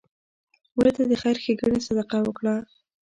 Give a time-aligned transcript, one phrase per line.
[0.75, 2.55] مړه ته د خیر ښیګڼې صدقه وکړه